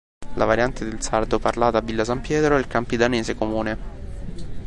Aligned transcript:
La 0.33 0.45
variante 0.45 0.83
del 0.83 0.99
sardo 1.03 1.37
parlata 1.37 1.77
a 1.77 1.81
Villa 1.81 2.03
San 2.03 2.21
Pietro 2.21 2.55
è 2.55 2.57
il 2.59 2.65
campidanese 2.65 3.35
comune. 3.35 3.77